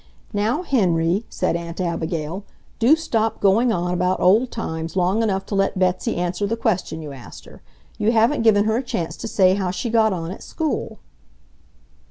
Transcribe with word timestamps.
"Now, 0.33 0.63
Henry," 0.63 1.25
said 1.29 1.55
Aunt 1.55 1.79
Abigail, 1.79 2.43
"do 2.79 2.95
stop 2.95 3.39
going 3.39 3.71
on 3.71 3.93
about 3.93 4.19
old 4.19 4.49
times 4.49 4.95
long 4.95 5.21
enough 5.21 5.45
to 5.45 5.53
let 5.53 5.77
Betsy 5.77 6.15
answer 6.15 6.47
the 6.47 6.57
question 6.57 7.03
you 7.03 7.11
asked 7.11 7.45
her. 7.45 7.61
You 7.99 8.11
haven't 8.11 8.41
given 8.41 8.63
her 8.65 8.77
a 8.77 8.81
chance 8.83 9.15
to 9.17 9.27
say 9.27 9.53
how 9.53 9.69
she 9.69 9.91
got 9.91 10.11
on 10.11 10.31
at 10.31 10.41
school." 10.41 10.97